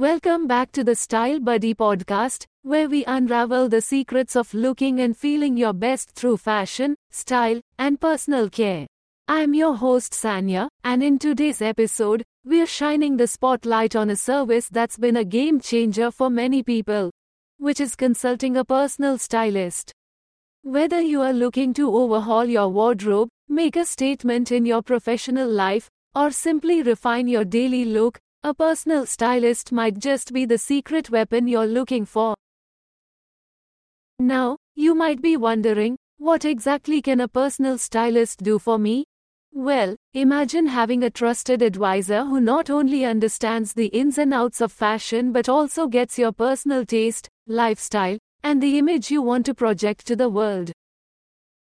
[0.00, 5.58] Welcome back to the StyleBuddy podcast, where we unravel the secrets of looking and feeling
[5.58, 8.86] your best through fashion, style, and personal care.
[9.28, 14.70] I'm your host Sanya, and in today's episode, we're shining the spotlight on a service
[14.70, 17.10] that's been a game changer for many people,
[17.58, 19.92] which is consulting a personal stylist.
[20.62, 25.90] Whether you are looking to overhaul your wardrobe, make a statement in your professional life,
[26.14, 31.46] or simply refine your daily look, a personal stylist might just be the secret weapon
[31.46, 32.34] you're looking for.
[34.18, 39.04] Now, you might be wondering, what exactly can a personal stylist do for me?
[39.52, 44.72] Well, imagine having a trusted advisor who not only understands the ins and outs of
[44.72, 50.06] fashion but also gets your personal taste, lifestyle, and the image you want to project
[50.06, 50.72] to the world.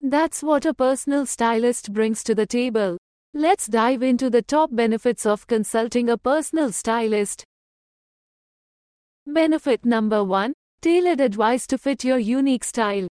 [0.00, 2.96] That's what a personal stylist brings to the table.
[3.36, 7.44] Let's dive into the top benefits of consulting a personal stylist.
[9.26, 13.08] Benefit number 1 Tailored advice to fit your unique style.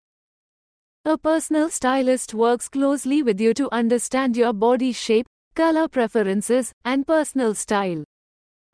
[1.06, 7.06] A personal stylist works closely with you to understand your body shape, color preferences, and
[7.06, 8.04] personal style.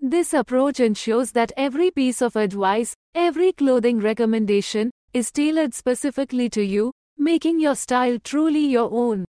[0.00, 6.64] This approach ensures that every piece of advice, every clothing recommendation, is tailored specifically to
[6.64, 9.24] you, making your style truly your own.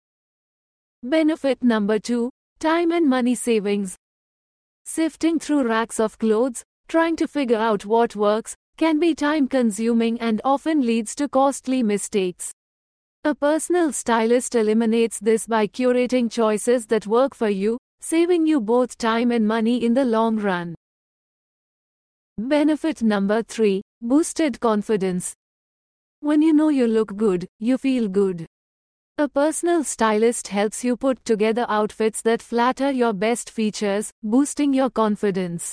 [1.05, 3.97] Benefit number 2 Time and money savings.
[4.85, 10.17] Sifting through racks of clothes, trying to figure out what works, can be time consuming
[10.21, 12.53] and often leads to costly mistakes.
[13.25, 18.97] A personal stylist eliminates this by curating choices that work for you, saving you both
[18.97, 20.73] time and money in the long run.
[22.37, 25.33] Benefit number 3 Boosted confidence.
[26.21, 28.45] When you know you look good, you feel good.
[29.19, 34.89] A personal stylist helps you put together outfits that flatter your best features, boosting your
[34.89, 35.72] confidence.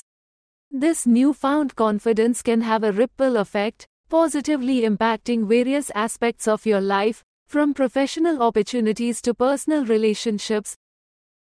[0.70, 7.24] This newfound confidence can have a ripple effect, positively impacting various aspects of your life,
[7.48, 10.74] from professional opportunities to personal relationships.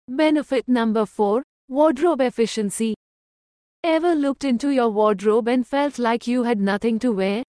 [0.07, 2.95] Benefit number 4 Wardrobe efficiency.
[3.83, 7.43] Ever looked into your wardrobe and felt like you had nothing to wear?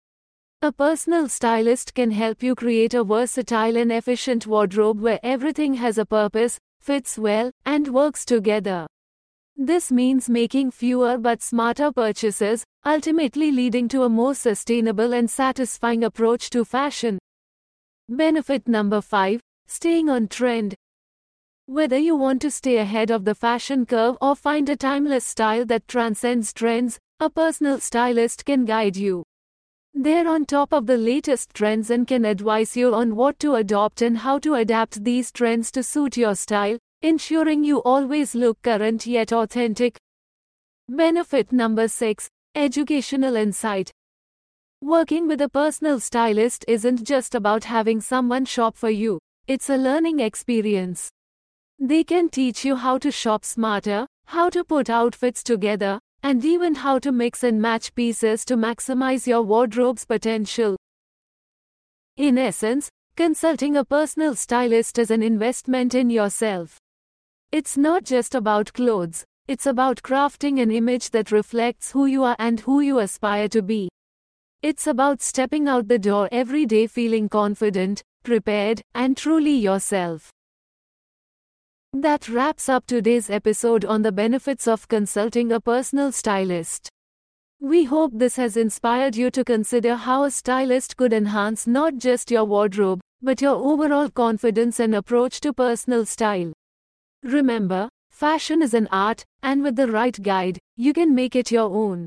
[0.63, 5.97] A personal stylist can help you create a versatile and efficient wardrobe where everything has
[5.97, 8.87] a purpose, fits well, and works together.
[9.57, 16.05] This means making fewer but smarter purchases, ultimately leading to a more sustainable and satisfying
[16.05, 17.19] approach to fashion.
[18.11, 20.75] Benefit number 5 Staying on trend.
[21.65, 25.65] Whether you want to stay ahead of the fashion curve or find a timeless style
[25.65, 29.25] that transcends trends, a personal stylist can guide you.
[29.95, 34.03] They're on top of the latest trends and can advise you on what to adopt
[34.03, 39.07] and how to adapt these trends to suit your style, ensuring you always look current
[39.07, 39.99] yet authentic.
[40.89, 43.93] Benefit number 6 Educational Insight.
[44.81, 49.77] Working with a personal stylist isn't just about having someone shop for you, it's a
[49.77, 51.11] learning experience.
[51.79, 56.75] They can teach you how to shop smarter, how to put outfits together, and even
[56.75, 60.77] how to mix and match pieces to maximize your wardrobe's potential.
[62.17, 66.79] In essence, consulting a personal stylist is an investment in yourself.
[67.53, 72.37] It's not just about clothes, it's about crafting an image that reflects who you are
[72.39, 73.89] and who you aspire to be.
[74.63, 80.31] It's about stepping out the door every day feeling confident, prepared, and truly yourself.
[81.93, 86.89] That wraps up today's episode on the benefits of consulting a personal stylist.
[87.61, 92.31] We hope this has inspired you to consider how a stylist could enhance not just
[92.31, 96.53] your wardrobe, but your overall confidence and approach to personal style.
[97.25, 101.69] Remember, fashion is an art, and with the right guide, you can make it your
[101.75, 102.07] own.